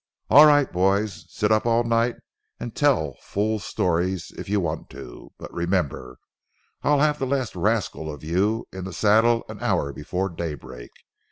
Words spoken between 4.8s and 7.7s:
to. But remember, I'll have the last